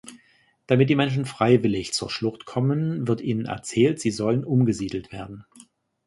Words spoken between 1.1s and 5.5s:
freiwillig zur Schlucht kommen, wird ihnen erzählt, sie sollen umgesiedelt werden.